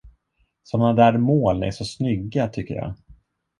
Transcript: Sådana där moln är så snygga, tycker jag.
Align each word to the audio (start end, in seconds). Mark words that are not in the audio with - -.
Sådana 0.63 0.93
där 0.93 1.17
moln 1.17 1.63
är 1.63 1.71
så 1.71 1.85
snygga, 1.85 2.47
tycker 2.47 2.75
jag. 2.75 2.93